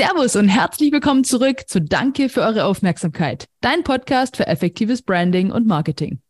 [0.00, 3.44] Servus und herzlich willkommen zurück zu Danke für eure Aufmerksamkeit.
[3.60, 6.20] Dein Podcast für effektives Branding und Marketing.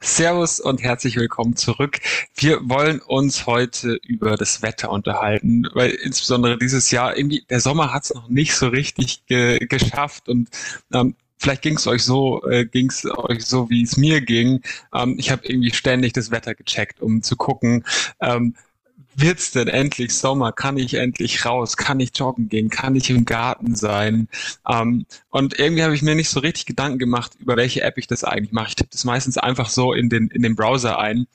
[0.00, 1.98] Servus und herzlich willkommen zurück.
[2.34, 7.94] Wir wollen uns heute über das Wetter unterhalten, weil insbesondere dieses Jahr irgendwie der Sommer
[7.94, 10.50] hat es noch nicht so richtig ge geschafft und
[10.92, 14.60] ähm, vielleicht ging es euch so, äh, ging es euch so, wie es mir ging.
[14.94, 17.84] Ähm, ich habe irgendwie ständig das Wetter gecheckt, um zu gucken,
[18.20, 18.54] ähm,
[19.20, 20.52] wird's denn endlich Sommer?
[20.52, 21.76] Kann ich endlich raus?
[21.76, 22.70] Kann ich joggen gehen?
[22.70, 24.28] Kann ich im Garten sein?
[24.68, 28.06] Ähm, und irgendwie habe ich mir nicht so richtig Gedanken gemacht, über welche App ich
[28.06, 28.68] das eigentlich mache.
[28.68, 31.26] Ich tippe das meistens einfach so in den, in den Browser ein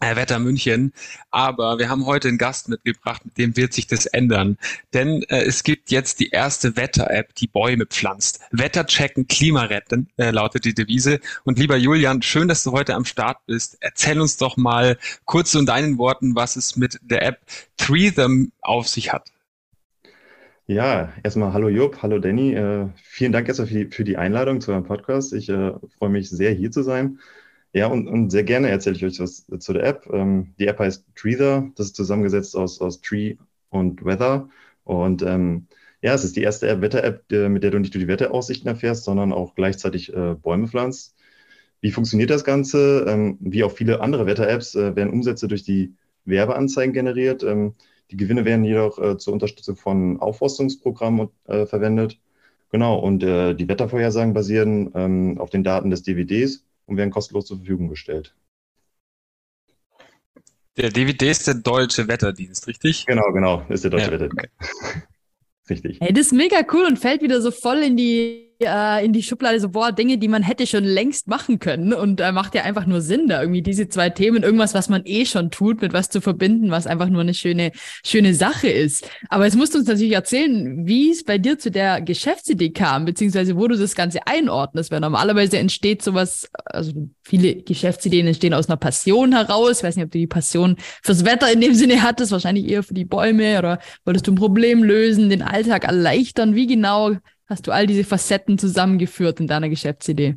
[0.00, 0.92] Wetter München.
[1.30, 4.58] Aber wir haben heute einen Gast mitgebracht, mit dem wird sich das ändern.
[4.94, 8.40] Denn äh, es gibt jetzt die erste Wetter-App, die Bäume pflanzt.
[8.50, 11.20] Wetter checken, Klima retten, äh, lautet die Devise.
[11.44, 13.76] Und lieber Julian, schön, dass du heute am Start bist.
[13.80, 17.40] Erzähl uns doch mal kurz in deinen Worten, was es mit der App
[17.78, 19.30] Them auf sich hat.
[20.66, 22.52] Ja, erstmal hallo Job, hallo Danny.
[22.52, 25.32] Äh, vielen Dank erstmal für die, für die Einladung zu eurem Podcast.
[25.32, 27.20] Ich äh, freue mich sehr, hier zu sein.
[27.72, 30.08] Ja, und, und sehr gerne erzähle ich euch was zu der App.
[30.12, 31.70] Ähm, die App heißt Treether.
[31.76, 33.36] Das ist zusammengesetzt aus, aus Tree
[33.70, 34.48] und Weather.
[34.84, 35.66] Und ähm,
[36.00, 39.04] ja, es ist die erste App, Wetter-App, mit der du nicht nur die Wetteraussichten erfährst,
[39.04, 41.14] sondern auch gleichzeitig äh, Bäume pflanzt.
[41.80, 43.04] Wie funktioniert das Ganze?
[43.08, 45.94] Ähm, wie auch viele andere Wetter-Apps äh, werden Umsätze durch die
[46.24, 47.42] Werbeanzeigen generiert.
[47.42, 47.74] Ähm,
[48.10, 52.18] die Gewinne werden jedoch äh, zur Unterstützung von Aufforstungsprogrammen äh, verwendet.
[52.70, 57.46] Genau, und äh, die Wettervorhersagen basieren ähm, auf den Daten des DVDs und werden kostenlos
[57.46, 58.34] zur Verfügung gestellt.
[60.76, 63.04] Der DVD ist der deutsche Wetterdienst, richtig?
[63.06, 64.48] Genau, genau, ist der deutsche ja, Wetterdienst.
[64.58, 65.02] Okay.
[65.70, 65.98] richtig.
[66.00, 69.22] Hey, das ist mega cool und fällt wieder so voll in die äh, in die
[69.22, 71.92] Schublade so, boah, Dinge, die man hätte schon längst machen können.
[71.92, 75.02] Und äh, macht ja einfach nur Sinn, da irgendwie diese zwei Themen, irgendwas, was man
[75.04, 77.72] eh schon tut, mit was zu verbinden, was einfach nur eine schöne,
[78.04, 79.08] schöne Sache ist.
[79.28, 83.04] Aber jetzt musst du uns natürlich erzählen, wie es bei dir zu der Geschäftsidee kam,
[83.04, 84.90] beziehungsweise wo du das Ganze einordnest.
[84.90, 89.78] Weil normalerweise entsteht sowas, also viele Geschäftsideen entstehen aus einer Passion heraus.
[89.78, 92.82] Ich weiß nicht, ob du die Passion fürs Wetter in dem Sinne hattest, wahrscheinlich eher
[92.82, 96.54] für die Bäume oder wolltest du ein Problem lösen, den Alltag erleichtern.
[96.54, 97.16] Wie genau
[97.48, 100.36] hast du all diese Facetten zusammengeführt in deiner Geschäftsidee?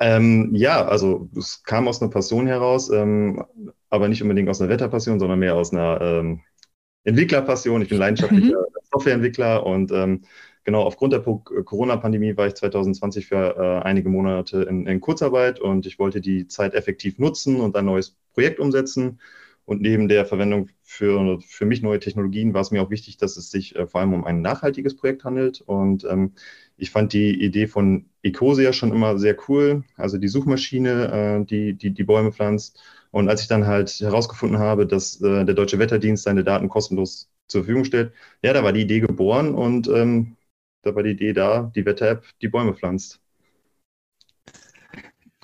[0.00, 3.44] Ähm, ja, also es kam aus einer Passion heraus, ähm,
[3.90, 6.40] aber nicht unbedingt aus einer Wetterpassion, sondern mehr aus einer ähm,
[7.04, 7.82] Entwicklerpassion.
[7.82, 8.74] Ich bin leidenschaftlicher mhm.
[8.92, 10.22] Softwareentwickler und ähm,
[10.64, 15.86] genau aufgrund der Corona-Pandemie war ich 2020 für äh, einige Monate in, in Kurzarbeit und
[15.86, 19.20] ich wollte die Zeit effektiv nutzen und ein neues Projekt umsetzen.
[19.64, 23.36] Und neben der Verwendung für, für mich neue Technologien war es mir auch wichtig, dass
[23.36, 25.60] es sich äh, vor allem um ein nachhaltiges Projekt handelt.
[25.62, 26.34] Und ähm,
[26.76, 29.84] ich fand die Idee von Ecosia schon immer sehr cool.
[29.96, 32.80] Also die Suchmaschine, äh, die, die die Bäume pflanzt.
[33.10, 37.30] Und als ich dann halt herausgefunden habe, dass äh, der Deutsche Wetterdienst seine Daten kostenlos
[37.46, 40.36] zur Verfügung stellt, ja, da war die Idee geboren und ähm,
[40.82, 43.20] da war die Idee da, die Wetter-App die Bäume pflanzt.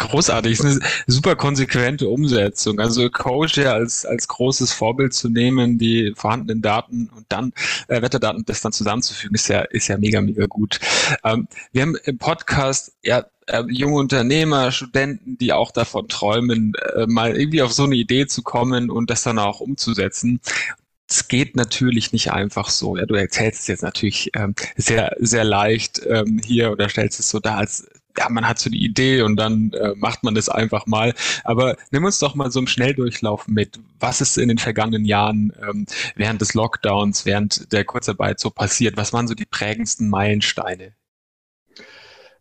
[0.01, 2.81] Großartig, ist eine super konsequente Umsetzung.
[2.81, 7.53] Also Kosher als, als großes Vorbild zu nehmen, die vorhandenen Daten und dann
[7.89, 10.81] äh, Wetterdaten das dann zusammenzufügen, ist ja, ist ja mega, mega gut.
[11.23, 17.05] Ähm, wir haben im Podcast ja äh, junge Unternehmer, Studenten, die auch davon träumen, äh,
[17.07, 20.41] mal irgendwie auf so eine Idee zu kommen und das dann auch umzusetzen
[21.13, 22.97] es geht natürlich nicht einfach so.
[22.97, 27.29] Ja, du erzählst es jetzt natürlich ähm, sehr, sehr leicht ähm, hier oder stellst es
[27.29, 27.89] so dar, als
[28.21, 31.15] ja, man hat so die Idee und dann äh, macht man das einfach mal.
[31.45, 33.81] Aber nimm uns doch mal so im Schnelldurchlauf mit.
[33.99, 35.87] Was ist in den vergangenen Jahren ähm,
[36.17, 38.99] während des Lockdowns, während der Kurzarbeit so passiert?
[38.99, 40.93] Was waren so die prägendsten Meilensteine?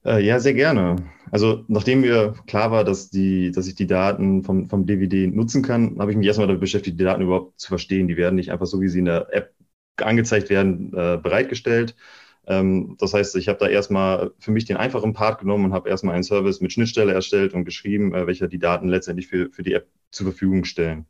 [0.04, 0.98] Äh, ja, sehr gerne.
[1.32, 5.64] Also nachdem mir klar war, dass, die, dass ich die Daten vom, vom DVD nutzen
[5.64, 8.10] kann, habe ich mich erstmal damit beschäftigt, die Daten überhaupt zu verstehen.
[8.10, 9.54] Die werden nicht einfach so, wie sie in der App
[9.98, 11.96] angezeigt werden, äh, bereitgestellt,
[12.50, 15.88] ähm, das heißt, ich habe da erstmal für mich den einfachen Part genommen und habe
[15.88, 19.62] erstmal einen Service mit Schnittstelle erstellt und geschrieben, äh, welcher die Daten letztendlich für, für
[19.62, 21.06] die App zur Verfügung stellen.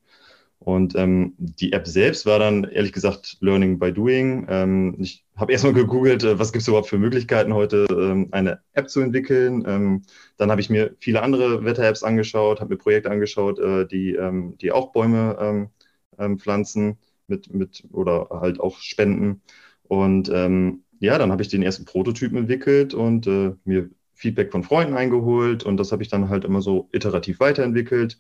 [0.59, 4.45] Und ähm, die App selbst war dann ehrlich gesagt Learning by Doing.
[4.49, 8.59] Ähm, ich habe erstmal gegoogelt, äh, was gibt es überhaupt für Möglichkeiten heute, ähm, eine
[8.73, 9.63] App zu entwickeln.
[9.65, 10.01] Ähm,
[10.35, 14.57] dann habe ich mir viele andere Wetter-Apps angeschaut, habe mir Projekte angeschaut, äh, die, ähm,
[14.57, 15.69] die auch Bäume ähm,
[16.17, 16.97] ähm, pflanzen
[17.27, 19.41] mit, mit oder halt auch spenden.
[19.83, 24.63] Und ähm, ja, dann habe ich den ersten Prototypen entwickelt und äh, mir Feedback von
[24.63, 28.19] Freunden eingeholt und das habe ich dann halt immer so iterativ weiterentwickelt.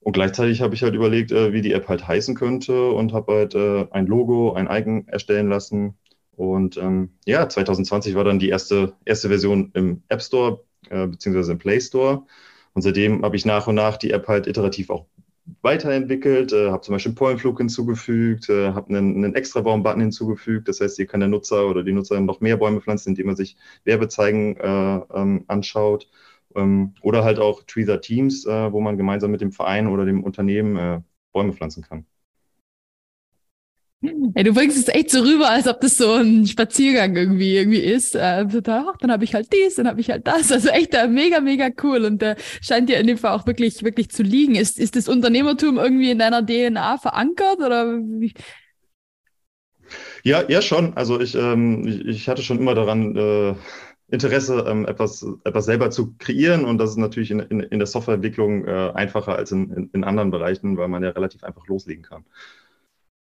[0.00, 3.32] Und gleichzeitig habe ich halt überlegt, äh, wie die App halt heißen könnte und habe
[3.34, 5.98] halt äh, ein Logo, ein Icon erstellen lassen.
[6.36, 11.52] Und ähm, ja, 2020 war dann die erste, erste Version im App Store äh, beziehungsweise
[11.52, 12.24] im Play Store.
[12.74, 15.06] Und seitdem habe ich nach und nach die App halt iterativ auch
[15.62, 20.68] weiterentwickelt, äh, habe zum Beispiel einen Pollenflug hinzugefügt, äh, habe einen, einen Extra-Baum-Button hinzugefügt.
[20.68, 23.36] Das heißt, hier kann der Nutzer oder die Nutzerin noch mehr Bäume pflanzen, indem er
[23.36, 26.08] sich Werbezeigen äh, ähm, anschaut.
[26.54, 30.24] Ähm, oder halt auch Tweezer Teams, äh, wo man gemeinsam mit dem Verein oder dem
[30.24, 31.00] Unternehmen äh,
[31.32, 32.06] Bäume pflanzen kann.
[34.00, 37.80] Ey, du bringst es echt so rüber, als ob das so ein Spaziergang irgendwie irgendwie
[37.80, 38.14] ist.
[38.14, 40.52] Äh, ach, dann habe ich halt dies, dann habe ich halt das.
[40.52, 43.82] Also echt äh, mega, mega cool und äh, scheint dir in dem Fall auch wirklich,
[43.82, 44.54] wirklich zu liegen.
[44.54, 48.34] Ist, ist das Unternehmertum irgendwie in deiner DNA verankert oder wie?
[50.22, 50.94] Ja, ja schon.
[50.96, 53.54] Also ich, ähm, ich, ich hatte schon immer daran äh,
[54.10, 57.86] Interesse, ähm, etwas, etwas selber zu kreieren und das ist natürlich in, in, in der
[57.86, 62.04] Softwareentwicklung äh, einfacher als in, in, in anderen Bereichen, weil man ja relativ einfach loslegen
[62.04, 62.24] kann.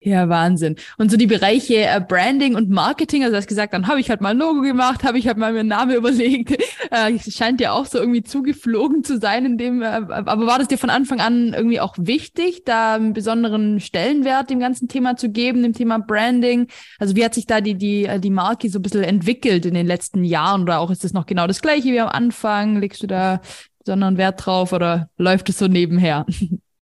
[0.06, 0.76] Ja, Wahnsinn.
[0.98, 4.10] Und so die Bereiche äh, Branding und Marketing, also du hast gesagt, dann habe ich
[4.10, 6.62] halt mal ein Logo gemacht, habe ich halt mal mir einen Namen überlegt.
[6.90, 10.68] Äh, scheint ja auch so irgendwie zugeflogen zu sein in dem, äh, aber war das
[10.68, 15.30] dir von Anfang an irgendwie auch wichtig, da einen besonderen Stellenwert dem ganzen Thema zu
[15.30, 16.66] geben, dem Thema Branding?
[16.98, 19.72] Also wie hat sich da die, die, äh, die Marke so ein bisschen entwickelt in
[19.72, 22.78] den letzten Jahren oder auch ist das noch genau das gleiche wie am Anfang?
[22.78, 23.40] Legst du da
[23.78, 26.26] besonderen Wert drauf oder läuft es so nebenher?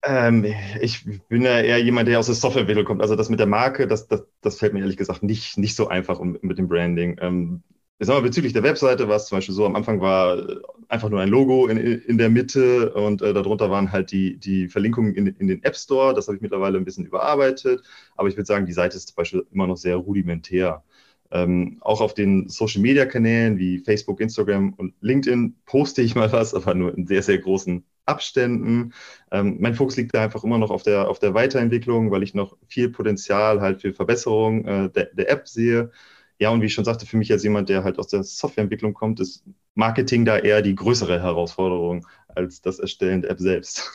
[0.04, 0.44] Ähm,
[0.80, 3.02] ich bin ja eher jemand, der aus der Softwareentwicklung kommt.
[3.02, 5.88] Also das mit der Marke, das, das, das fällt mir ehrlich gesagt nicht, nicht so
[5.88, 7.18] einfach mit dem Branding.
[7.20, 7.62] Ähm,
[8.00, 10.44] ich sag mal, bezüglich der Webseite war es zum Beispiel so, am Anfang war
[10.88, 14.68] einfach nur ein Logo in, in der Mitte und äh, darunter waren halt die, die
[14.68, 16.12] Verlinkungen in, in den App Store.
[16.14, 17.82] Das habe ich mittlerweile ein bisschen überarbeitet.
[18.16, 20.82] Aber ich würde sagen, die Seite ist zum Beispiel immer noch sehr rudimentär.
[21.30, 26.74] Ähm, auch auf den Social-Media-Kanälen wie Facebook, Instagram und LinkedIn poste ich mal was, aber
[26.74, 28.92] nur in sehr, sehr großen Abständen.
[29.30, 32.34] Ähm, mein Fokus liegt da einfach immer noch auf der, auf der Weiterentwicklung, weil ich
[32.34, 35.90] noch viel Potenzial halt für Verbesserung äh, der, der App sehe.
[36.38, 38.94] Ja, und wie ich schon sagte, für mich als jemand, der halt aus der Softwareentwicklung
[38.94, 39.44] kommt, ist
[39.74, 43.92] Marketing da eher die größere Herausforderung als das Erstellen der App selbst.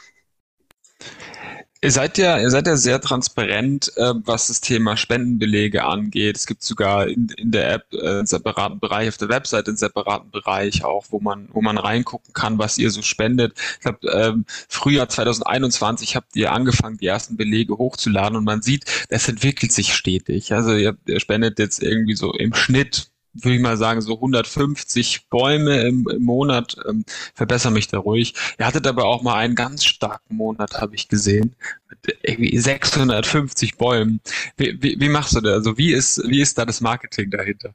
[1.82, 6.36] Ihr seid ja, ihr seid ja sehr transparent, äh, was das Thema Spendenbelege angeht.
[6.36, 9.78] Es gibt sogar in, in der App äh, einen separaten Bereich, auf der Website einen
[9.78, 13.54] separaten Bereich auch, wo man, wo man reingucken kann, was ihr so spendet.
[13.76, 18.86] Ich glaube, ähm, Frühjahr 2021 habt ihr angefangen, die ersten Belege hochzuladen und man sieht,
[19.10, 20.54] das entwickelt sich stetig.
[20.54, 25.30] Also ihr, ihr spendet jetzt irgendwie so im Schnitt würde ich mal sagen, so 150
[25.30, 26.78] Bäume im, im Monat.
[26.88, 28.34] Ähm, verbessere mich da ruhig.
[28.60, 31.56] Ihr hattet aber auch mal einen ganz starken Monat, habe ich gesehen,
[31.90, 34.20] mit irgendwie 650 Bäumen.
[34.58, 35.54] Wie, wie, wie machst du das?
[35.54, 37.74] Also wie ist, wie ist da das Marketing dahinter?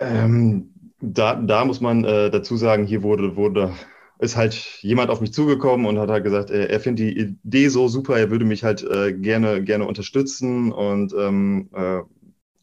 [0.00, 0.70] Ähm,
[1.00, 3.72] da, da muss man äh, dazu sagen, hier wurde, wurde
[4.18, 7.68] ist halt jemand auf mich zugekommen und hat halt gesagt, er, er findet die Idee
[7.68, 12.00] so super, er würde mich halt äh, gerne, gerne unterstützen und ähm, äh,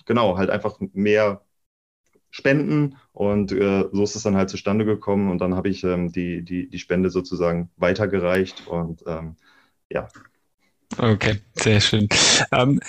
[0.05, 1.41] genau, halt einfach mehr
[2.31, 6.11] spenden und äh, so ist es dann halt zustande gekommen und dann habe ich ähm,
[6.11, 9.35] die, die, die Spende sozusagen weitergereicht und ähm,
[9.89, 10.07] ja.
[10.97, 12.07] Okay, sehr schön.
[12.51, 12.79] Ähm,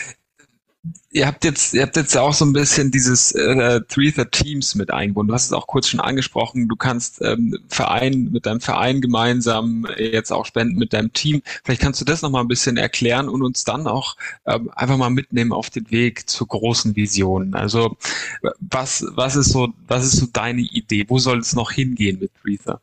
[1.13, 4.75] Ihr habt jetzt, ihr habt jetzt auch so ein bisschen dieses äh, Three the Teams
[4.75, 5.29] mit eingebunden.
[5.29, 6.69] Du hast es auch kurz schon angesprochen.
[6.69, 11.43] Du kannst ähm, Verein mit deinem Verein gemeinsam jetzt auch spenden mit deinem Team.
[11.63, 14.97] Vielleicht kannst du das noch mal ein bisschen erklären und uns dann auch ähm, einfach
[14.97, 17.55] mal mitnehmen auf den Weg zur großen Vision.
[17.55, 17.97] Also
[18.59, 21.05] was, was ist so, was ist so deine Idee?
[21.07, 22.81] Wo soll es noch hingehen mit Breather?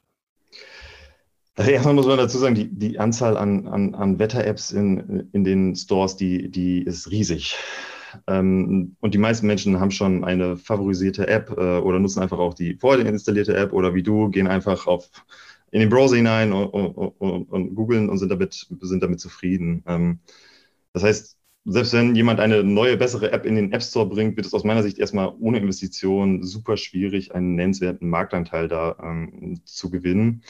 [1.59, 5.43] Also erstmal muss man dazu sagen, die, die Anzahl an, an, an Wetter-Apps in, in
[5.43, 7.57] den Stores, die, die ist riesig.
[8.27, 12.53] Ähm, und die meisten Menschen haben schon eine favorisierte App äh, oder nutzen einfach auch
[12.53, 15.09] die vorinstallierte App oder wie du, gehen einfach auf,
[15.71, 19.83] in den Browser hinein und, und, und, und googeln und sind damit, sind damit zufrieden.
[19.87, 20.19] Ähm,
[20.93, 24.47] das heißt, selbst wenn jemand eine neue, bessere App in den App Store bringt, wird
[24.47, 29.89] es aus meiner Sicht erstmal ohne Investition super schwierig, einen nennenswerten Marktanteil da ähm, zu
[29.91, 30.43] gewinnen.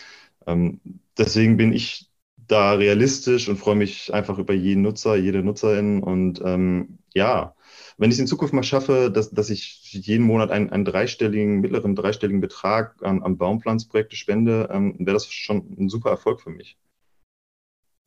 [0.48, 0.80] Ähm,
[1.18, 2.10] deswegen bin ich
[2.48, 6.02] da realistisch und freue mich einfach über jeden Nutzer, jede Nutzerin.
[6.04, 7.56] Und ähm, ja,
[7.98, 11.60] wenn ich es in Zukunft mal schaffe, dass, dass ich jeden Monat einen, einen dreistelligen,
[11.60, 16.50] mittleren dreistelligen Betrag an, an Baumpflanzprojekte spende, ähm, wäre das schon ein super Erfolg für
[16.50, 16.78] mich.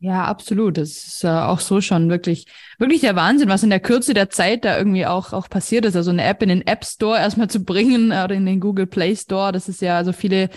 [0.02, 0.78] Ja, absolut.
[0.78, 4.30] Das ist äh, auch so schon wirklich, wirklich der Wahnsinn, was in der Kürze der
[4.30, 5.94] Zeit da irgendwie auch, auch passiert ist.
[5.94, 8.88] Also eine App in den App Store erstmal zu bringen äh, oder in den Google
[8.88, 9.52] Play Store.
[9.52, 10.48] Das ist ja, also viele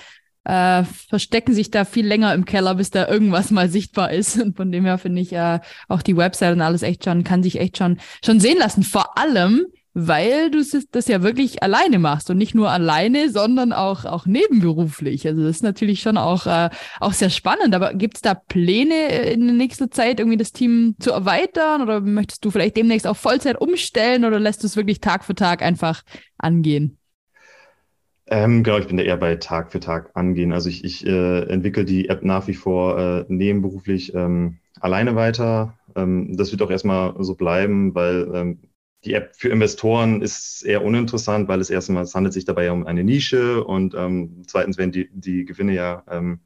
[0.46, 4.40] äh, verstecken sich da viel länger im Keller, bis da irgendwas mal sichtbar ist.
[4.42, 7.44] Und von dem her finde ich äh, auch die Website und alles echt schon, kann
[7.44, 8.84] sich echt schon, schon sehen lassen.
[8.84, 10.62] Vor allem, weil du
[10.92, 15.26] das ja wirklich alleine machst und nicht nur alleine, sondern auch, auch nebenberuflich.
[15.26, 17.74] Also das ist natürlich schon auch, äh, auch sehr spannend.
[17.74, 22.02] Aber gibt es da Pläne in der nächsten Zeit, irgendwie das Team zu erweitern oder
[22.02, 25.62] möchtest du vielleicht demnächst auf Vollzeit umstellen oder lässt du es wirklich Tag für Tag
[25.64, 26.04] einfach
[26.38, 26.98] angehen?
[28.28, 30.52] Ähm, genau, ich bin da eher bei Tag für Tag angehen.
[30.52, 34.14] Also ich, ich äh, entwickle die App nach wie vor äh, nebenberuflich.
[34.16, 35.78] Ähm, alleine weiter.
[35.96, 38.60] Ähm, das wird auch erstmal so bleiben, weil ähm,
[39.04, 42.72] die App für Investoren ist eher uninteressant, weil es erstmal, es handelt sich dabei ja
[42.72, 46.40] um eine Nische und ähm, zweitens werden die, die Gewinne ja ähm,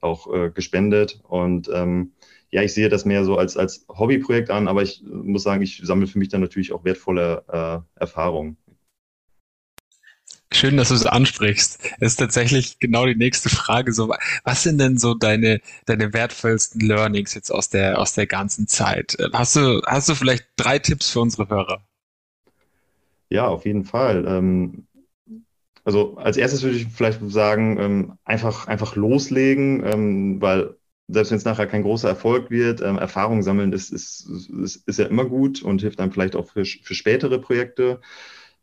[0.00, 1.20] auch äh, gespendet.
[1.28, 2.12] Und ähm,
[2.50, 5.80] ja, ich sehe das mehr so als, als Hobbyprojekt an, aber ich muss sagen, ich
[5.84, 7.44] sammle für mich dann natürlich auch wertvolle
[7.96, 8.56] äh, Erfahrungen.
[10.52, 11.80] Schön, dass du es ansprichst.
[11.98, 13.92] Das ist tatsächlich genau die nächste Frage.
[13.92, 18.68] So, was sind denn so deine, deine wertvollsten Learnings jetzt aus der, aus der ganzen
[18.68, 19.16] Zeit?
[19.32, 21.82] Hast du, hast du vielleicht drei Tipps für unsere Hörer?
[23.30, 24.26] Ja, auf jeden Fall.
[24.28, 24.86] Ähm,
[25.84, 30.76] also als erstes würde ich vielleicht sagen, ähm, einfach, einfach loslegen, ähm, weil
[31.08, 35.06] selbst wenn es nachher kein großer Erfolg wird, Erfahrung sammeln ist, ist, ist, ist ja
[35.06, 38.00] immer gut und hilft einem vielleicht auch für, für spätere Projekte.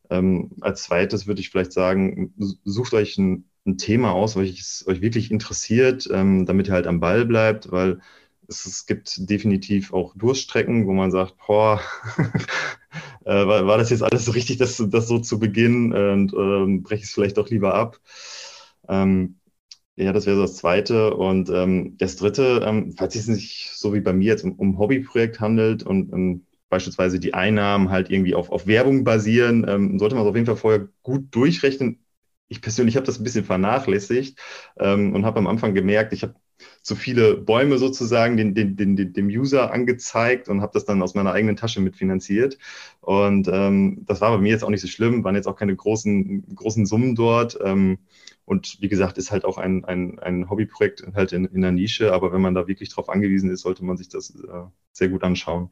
[0.10, 5.02] Ähm, als zweites würde ich vielleicht sagen, sucht euch ein, ein Thema aus, welches euch
[5.02, 8.00] wirklich interessiert, ähm, damit ihr halt am Ball bleibt, weil
[8.48, 11.82] es, es gibt definitiv auch Durststrecken, wo man sagt, boah,
[13.26, 16.84] äh, war, war, das jetzt alles so richtig, das, das so zu beginnen und ähm,
[16.84, 18.00] breche ich es vielleicht doch lieber ab.
[18.88, 19.40] Ähm,
[20.00, 21.14] ja, das wäre so das Zweite.
[21.16, 24.80] Und ähm, das Dritte, ähm, falls es sich so wie bei mir jetzt um, um
[24.80, 30.16] Hobbyprojekt handelt und um, beispielsweise die Einnahmen halt irgendwie auf, auf Werbung basieren, ähm, sollte
[30.16, 32.00] man es auf jeden Fall vorher gut durchrechnen.
[32.48, 34.40] Ich persönlich habe das ein bisschen vernachlässigt
[34.80, 36.36] ähm, und habe am Anfang gemerkt, ich habe
[36.82, 41.16] zu viele Bäume sozusagen den, den, den, dem User angezeigt und habe das dann aus
[41.16, 42.58] meiner eigenen Tasche mitfinanziert.
[43.02, 45.76] Und ähm, das war bei mir jetzt auch nicht so schlimm, waren jetzt auch keine
[45.76, 47.58] großen, großen Summen dort.
[47.64, 48.00] Ähm,
[48.46, 52.14] und wie gesagt, ist halt auch ein, ein, ein Hobbyprojekt halt in, in der Nische.
[52.14, 55.24] Aber wenn man da wirklich drauf angewiesen ist, sollte man sich das äh, sehr gut
[55.24, 55.70] anschauen.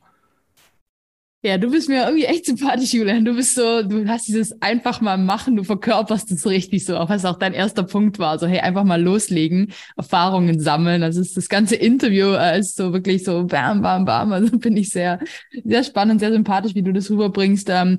[1.48, 3.24] Ja, du bist mir irgendwie echt sympathisch, Julian.
[3.24, 7.08] Du bist so, du hast dieses einfach mal machen, du verkörperst es richtig so, auch
[7.08, 8.38] was auch dein erster Punkt war.
[8.38, 11.04] So, hey, einfach mal loslegen, Erfahrungen sammeln.
[11.04, 14.34] Also ist das ganze Interview äh, ist so wirklich so bam, bam, bam.
[14.34, 15.22] Also finde ich sehr,
[15.64, 17.70] sehr spannend, sehr sympathisch, wie du das rüberbringst.
[17.70, 17.98] Ähm,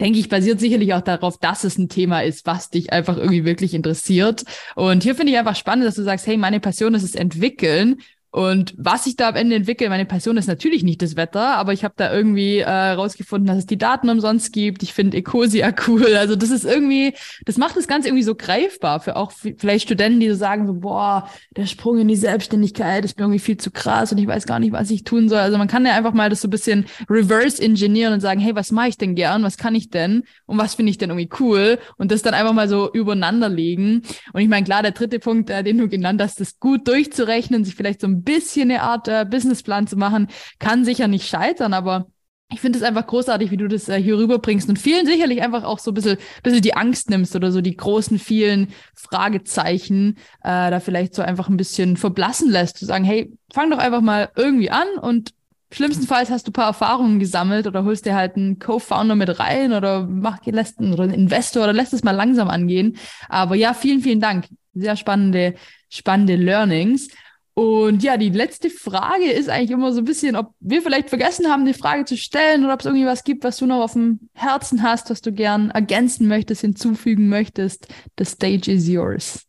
[0.00, 3.44] denke ich, basiert sicherlich auch darauf, dass es ein Thema ist, was dich einfach irgendwie
[3.44, 4.44] wirklich interessiert.
[4.76, 7.98] Und hier finde ich einfach spannend, dass du sagst, hey, meine Passion ist es entwickeln
[8.32, 11.74] und was ich da am Ende entwickle, meine Passion ist natürlich nicht das Wetter, aber
[11.74, 14.82] ich habe da irgendwie äh, rausgefunden, dass es die Daten umsonst gibt.
[14.82, 16.16] Ich finde Ecosia cool.
[16.16, 17.12] Also das ist irgendwie,
[17.44, 20.72] das macht das Ganze irgendwie so greifbar für auch vielleicht Studenten, die so sagen so,
[20.72, 24.46] boah, der Sprung in die Selbstständigkeit ist mir irgendwie viel zu krass und ich weiß
[24.46, 25.40] gar nicht, was ich tun soll.
[25.40, 28.54] Also man kann ja einfach mal das so ein bisschen reverse engineeren und sagen, hey,
[28.54, 29.42] was mache ich denn gern?
[29.42, 30.22] Was kann ich denn?
[30.46, 31.78] Und was finde ich denn irgendwie cool?
[31.98, 34.04] Und das dann einfach mal so übereinander legen.
[34.32, 37.66] Und ich meine, klar, der dritte Punkt, äh, den du genannt hast, das gut durchzurechnen,
[37.66, 41.74] sich vielleicht so ein bisschen eine Art äh, Businessplan zu machen, kann sicher nicht scheitern,
[41.74, 42.06] aber
[42.52, 45.64] ich finde es einfach großartig, wie du das äh, hier rüberbringst und vielen sicherlich einfach
[45.64, 50.70] auch so ein bisschen, bisschen die Angst nimmst oder so die großen, vielen Fragezeichen äh,
[50.70, 52.78] da vielleicht so einfach ein bisschen verblassen lässt.
[52.78, 55.32] Zu sagen, hey, fang doch einfach mal irgendwie an und
[55.72, 59.72] schlimmstenfalls hast du ein paar Erfahrungen gesammelt oder holst dir halt einen Co-Founder mit rein
[59.72, 62.98] oder mach, lässt einen, oder einen Investor oder lässt es mal langsam angehen.
[63.28, 64.48] Aber ja, vielen, vielen Dank.
[64.74, 65.54] Sehr spannende,
[65.88, 67.08] spannende Learnings.
[67.54, 71.48] Und ja, die letzte Frage ist eigentlich immer so ein bisschen, ob wir vielleicht vergessen
[71.48, 73.92] haben, die Frage zu stellen oder ob es irgendwie was gibt, was du noch auf
[73.92, 77.88] dem Herzen hast, was du gern ergänzen möchtest, hinzufügen möchtest.
[78.18, 79.46] The stage is yours.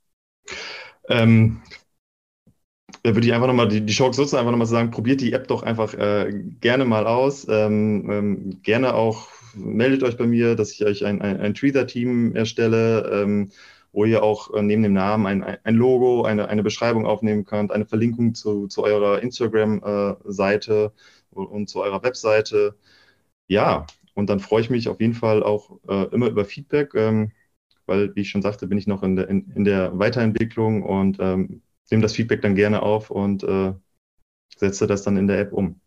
[1.07, 1.61] Ähm,
[3.03, 5.47] da würde ich einfach nochmal die, die Chance nutzen, einfach nochmal sagen, probiert die App
[5.47, 7.47] doch einfach äh, gerne mal aus.
[7.49, 12.35] Ähm, ähm, gerne auch meldet euch bei mir, dass ich euch ein, ein, ein Tweeter-Team
[12.35, 13.23] erstelle.
[13.93, 17.71] Wo ihr auch äh, neben dem Namen ein, ein Logo, eine, eine Beschreibung aufnehmen könnt,
[17.71, 20.93] eine Verlinkung zu, zu eurer Instagram-Seite
[21.33, 22.75] äh, und zu eurer Webseite.
[23.47, 23.85] Ja,
[24.15, 27.31] und dann freue ich mich auf jeden Fall auch äh, immer über Feedback, ähm,
[27.85, 31.17] weil, wie ich schon sagte, bin ich noch in der, in, in der Weiterentwicklung und
[31.19, 33.73] ähm, nehme das Feedback dann gerne auf und äh,
[34.57, 35.81] setze das dann in der App um.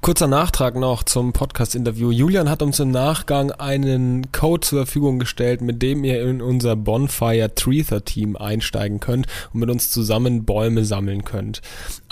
[0.00, 2.10] Kurzer Nachtrag noch zum Podcast-Interview.
[2.10, 6.76] Julian hat uns im Nachgang einen Code zur Verfügung gestellt, mit dem ihr in unser
[6.76, 11.62] Bonfire Treether Team einsteigen könnt und mit uns zusammen Bäume sammeln könnt.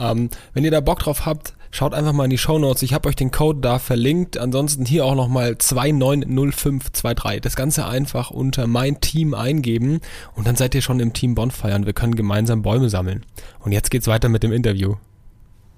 [0.00, 2.82] Ähm, wenn ihr da Bock drauf habt, schaut einfach mal in die Show Notes.
[2.82, 4.38] Ich habe euch den Code da verlinkt.
[4.38, 7.42] Ansonsten hier auch nochmal 290523.
[7.42, 10.00] Das Ganze einfach unter mein Team eingeben
[10.34, 13.26] und dann seid ihr schon im Team Bonfire und wir können gemeinsam Bäume sammeln.
[13.60, 14.96] Und jetzt geht's weiter mit dem Interview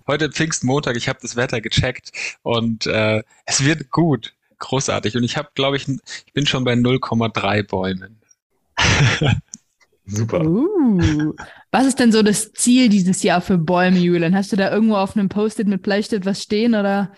[0.06, 5.16] heute Pfingstmontag, ich habe das Wetter gecheckt und äh, es wird gut, großartig.
[5.16, 8.20] Und ich habe, glaube ich, ich bin schon bei 0,3 Bäumen.
[10.06, 10.44] Super.
[10.44, 11.34] Uh,
[11.70, 14.34] was ist denn so das Ziel dieses Jahr für Bäume, Julian?
[14.34, 17.12] Hast du da irgendwo auf einem Post-it mit Bleistift was stehen oder?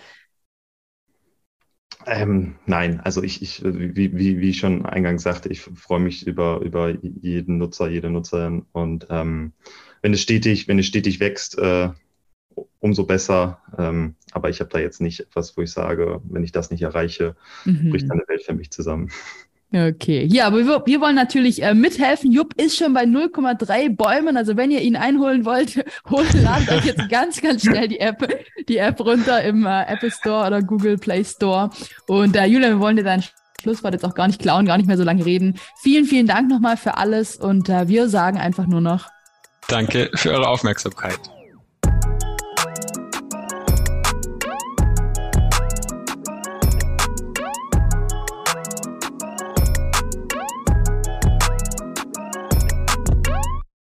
[2.07, 6.25] Ähm, nein, also ich, ich wie, wie, wie ich schon eingangs sagte, ich freue mich
[6.25, 9.52] über, über jeden Nutzer, jede Nutzerin und ähm,
[10.02, 11.88] wenn es stetig, wenn es stetig wächst, äh,
[12.80, 13.58] umso besser.
[13.78, 16.82] Ähm, aber ich habe da jetzt nicht etwas, wo ich sage, wenn ich das nicht
[16.82, 17.90] erreiche, mhm.
[17.90, 19.10] bricht eine Welt für mich zusammen.
[19.75, 22.30] Okay, ja, aber wir, wir wollen natürlich äh, mithelfen.
[22.30, 24.36] Jupp ist schon bei 0,3 Bäumen.
[24.36, 28.26] Also wenn ihr ihn einholen wollt, holt, ladet euch jetzt ganz, ganz schnell die App,
[28.68, 31.70] die App runter im äh, Apple Store oder Google Play Store.
[32.06, 33.25] Und äh, Julia, wir wollen dir dein
[33.60, 35.58] Schlusswort jetzt auch gar nicht klauen, gar nicht mehr so lange reden.
[35.82, 39.08] Vielen, vielen Dank nochmal für alles und äh, wir sagen einfach nur noch
[39.68, 41.18] Danke für eure Aufmerksamkeit.